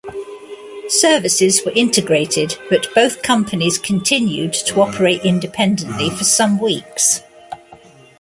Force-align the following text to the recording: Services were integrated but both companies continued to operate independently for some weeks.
Services 0.89 1.63
were 1.63 1.71
integrated 1.73 2.57
but 2.71 2.87
both 2.95 3.21
companies 3.21 3.77
continued 3.77 4.51
to 4.51 4.81
operate 4.81 5.23
independently 5.23 6.09
for 6.09 6.23
some 6.23 6.57
weeks. 6.59 7.21